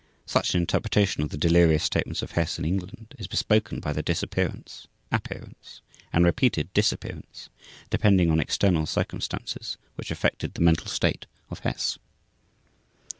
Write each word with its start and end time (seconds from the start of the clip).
Such 0.25 0.55
an 0.55 0.61
interpretation 0.61 1.21
of 1.21 1.29
the 1.29 1.37
delirious 1.37 1.83
statements 1.83 2.23
of 2.23 2.31
Hess 2.31 2.57
in 2.57 2.65
England 2.65 3.13
is 3.19 3.27
bespoken 3.27 3.79
by 3.79 3.93
their 3.93 4.01
disappearance, 4.01 4.87
appearance, 5.11 5.83
and 6.11 6.25
repeated 6.25 6.73
disappearance 6.73 7.49
depending 7.91 8.31
on 8.31 8.39
external 8.39 8.87
circumstances 8.87 9.77
which 9.97 10.09
affected 10.09 10.55
the 10.55 10.61
mental 10.61 10.87
state 10.87 11.27
of 11.51 11.59
Hess. 11.59 11.99